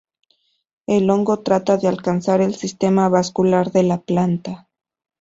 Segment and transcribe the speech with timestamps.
[0.87, 4.67] El hongo trata de alcanzar el sistema vascular de la planta.